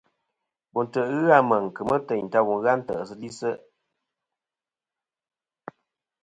[0.71, 3.49] Bo ntè' ghɨ Meŋ kemɨ ighel teynta wu ghɨ a ntè'sɨlisɨ.